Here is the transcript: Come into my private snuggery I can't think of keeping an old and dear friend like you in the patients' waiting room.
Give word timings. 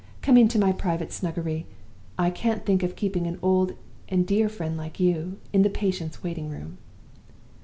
Come 0.23 0.35
into 0.35 0.57
my 0.57 0.71
private 0.71 1.11
snuggery 1.13 1.67
I 2.17 2.31
can't 2.31 2.65
think 2.65 2.81
of 2.81 2.95
keeping 2.95 3.27
an 3.27 3.37
old 3.43 3.73
and 4.09 4.25
dear 4.25 4.49
friend 4.49 4.75
like 4.75 4.99
you 4.99 5.37
in 5.53 5.61
the 5.61 5.69
patients' 5.69 6.23
waiting 6.23 6.49
room. 6.49 6.79